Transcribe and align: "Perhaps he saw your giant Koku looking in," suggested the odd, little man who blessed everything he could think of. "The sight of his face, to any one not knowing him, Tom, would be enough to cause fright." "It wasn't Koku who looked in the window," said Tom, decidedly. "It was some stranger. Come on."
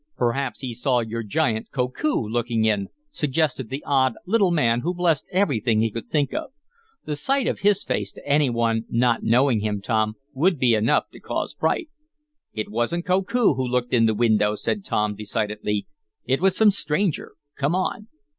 "Perhaps 0.17 0.61
he 0.61 0.73
saw 0.73 1.01
your 1.01 1.21
giant 1.21 1.69
Koku 1.69 2.27
looking 2.27 2.65
in," 2.65 2.87
suggested 3.11 3.69
the 3.69 3.83
odd, 3.85 4.15
little 4.25 4.49
man 4.49 4.79
who 4.79 4.95
blessed 4.95 5.27
everything 5.31 5.79
he 5.81 5.91
could 5.91 6.07
think 6.09 6.33
of. 6.33 6.49
"The 7.05 7.15
sight 7.15 7.45
of 7.45 7.59
his 7.59 7.83
face, 7.83 8.11
to 8.13 8.27
any 8.27 8.49
one 8.49 8.85
not 8.89 9.21
knowing 9.21 9.59
him, 9.59 9.79
Tom, 9.79 10.15
would 10.33 10.57
be 10.57 10.73
enough 10.73 11.11
to 11.11 11.19
cause 11.19 11.53
fright." 11.53 11.87
"It 12.51 12.71
wasn't 12.71 13.05
Koku 13.05 13.53
who 13.53 13.63
looked 13.63 13.93
in 13.93 14.07
the 14.07 14.15
window," 14.15 14.55
said 14.55 14.83
Tom, 14.83 15.13
decidedly. 15.13 15.85
"It 16.25 16.41
was 16.41 16.57
some 16.57 16.71
stranger. 16.71 17.33
Come 17.55 17.75
on." 17.75 18.07